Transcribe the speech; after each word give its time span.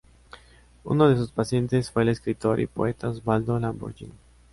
Uno 0.83 1.07
de 1.09 1.15
sus 1.15 1.31
pacientes 1.31 1.91
fue 1.91 2.01
el 2.01 2.09
escritor 2.09 2.59
y 2.59 2.65
poeta 2.65 3.09
Osvaldo 3.09 3.59
Lamborghini. 3.59 4.13